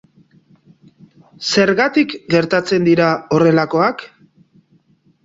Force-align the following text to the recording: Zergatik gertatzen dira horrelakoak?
Zergatik 1.57 2.15
gertatzen 2.35 2.87
dira 2.87 3.11
horrelakoak? 3.37 4.03